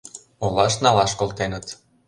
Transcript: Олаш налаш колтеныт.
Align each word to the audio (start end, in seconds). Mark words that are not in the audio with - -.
Олаш 0.45 0.73
налаш 0.83 1.11
колтеныт. 1.19 1.65